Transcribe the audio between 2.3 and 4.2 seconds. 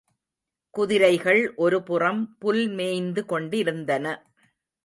புல்மேய்ந்து கொண்டிருந்தன.